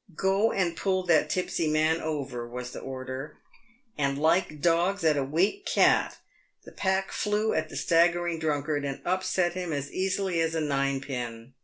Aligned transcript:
"Go 0.14 0.52
and 0.52 0.76
pull 0.76 1.04
that 1.06 1.30
tipsy 1.30 1.66
man 1.66 2.02
over," 2.02 2.46
was 2.46 2.72
the 2.72 2.78
order; 2.80 3.38
and 3.96 4.18
like 4.18 4.60
dogs 4.60 5.02
at 5.02 5.16
a 5.16 5.24
weak 5.24 5.64
cat 5.64 6.18
the 6.66 6.72
pack 6.72 7.10
flew 7.10 7.54
at 7.54 7.70
the 7.70 7.76
staggering 7.76 8.38
drunkard, 8.38 8.84
and 8.84 9.00
upset 9.06 9.54
him 9.54 9.72
as 9.72 9.90
easily 9.90 10.42
as 10.42 10.54
a 10.54 10.60
ninepin. 10.60 11.54